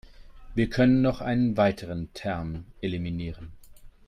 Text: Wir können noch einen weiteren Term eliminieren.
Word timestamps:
Wir 0.55 0.67
können 0.67 1.03
noch 1.03 1.21
einen 1.21 1.57
weiteren 1.57 2.09
Term 2.15 2.65
eliminieren. 2.81 3.51